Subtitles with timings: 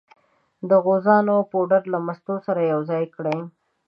[0.69, 3.39] د غوزانو پوډر له مستو سره یو ځای کړئ.